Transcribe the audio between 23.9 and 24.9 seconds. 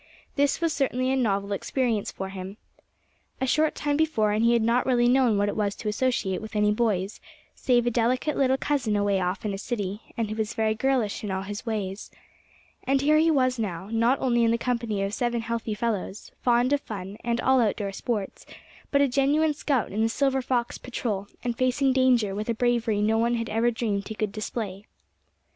he could display.